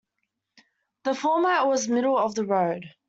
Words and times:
The 1.03 1.13
format 1.13 1.67
was 1.67 1.87
middle-of-the-road. 1.87 2.89